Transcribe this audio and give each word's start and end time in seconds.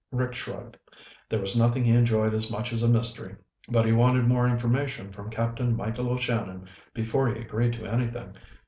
Rick 0.11 0.33
shrugged. 0.33 0.77
There 1.29 1.39
was 1.39 1.55
nothing 1.55 1.83
he 1.83 1.91
enjoyed 1.93 2.33
as 2.33 2.49
much 2.49 2.73
as 2.73 2.81
a 2.81 2.89
mystery, 2.89 3.35
but 3.69 3.85
he 3.85 3.91
wanted 3.91 4.25
more 4.27 4.47
information 4.47 5.11
from 5.11 5.29
Captain 5.29 5.75
Michael 5.75 6.09
O'Shannon 6.09 6.67
before 6.91 7.27
he 7.31 7.39
agreed 7.39 7.73
to 7.73 7.85
anything. 7.85 8.33